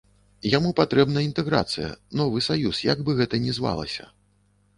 [0.57, 1.89] Яму патрэбна інтэграцыя,
[2.23, 4.09] новы саюз, як бы гэта ні звалася.